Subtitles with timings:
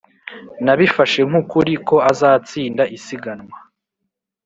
[0.65, 3.57] ]nabifashe nk'ukuri ko azatsinda isiganwa.